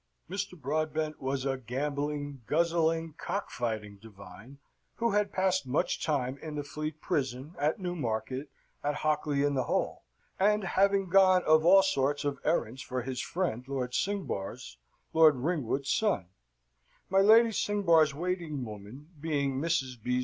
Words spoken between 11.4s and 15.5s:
of all sorts of errands for his friend, Lord Cingbars, Lord